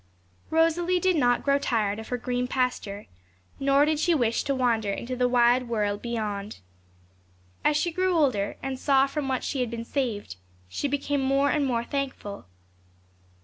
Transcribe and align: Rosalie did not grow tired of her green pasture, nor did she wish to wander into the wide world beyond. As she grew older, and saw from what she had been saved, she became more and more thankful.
Rosalie 0.49 0.99
did 0.99 1.15
not 1.15 1.43
grow 1.43 1.59
tired 1.59 1.99
of 1.99 2.07
her 2.07 2.17
green 2.17 2.47
pasture, 2.47 3.05
nor 3.59 3.85
did 3.85 3.99
she 3.99 4.15
wish 4.15 4.41
to 4.45 4.55
wander 4.55 4.91
into 4.91 5.15
the 5.15 5.29
wide 5.29 5.69
world 5.69 6.01
beyond. 6.01 6.57
As 7.63 7.77
she 7.77 7.91
grew 7.91 8.13
older, 8.17 8.57
and 8.63 8.79
saw 8.79 9.05
from 9.05 9.27
what 9.27 9.43
she 9.43 9.59
had 9.61 9.69
been 9.69 9.85
saved, 9.85 10.37
she 10.67 10.87
became 10.87 11.21
more 11.21 11.51
and 11.51 11.67
more 11.67 11.83
thankful. 11.83 12.47